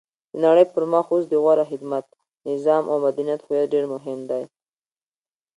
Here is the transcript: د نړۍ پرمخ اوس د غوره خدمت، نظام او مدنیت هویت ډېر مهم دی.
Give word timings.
د 0.31 0.33
نړۍ 0.45 0.65
پرمخ 0.73 1.05
اوس 1.11 1.23
د 1.29 1.33
غوره 1.43 1.65
خدمت، 1.71 2.05
نظام 2.49 2.83
او 2.91 2.97
مدنیت 3.05 3.41
هویت 3.45 3.65
ډېر 3.73 3.85
مهم 3.93 4.19
دی. 4.29 4.43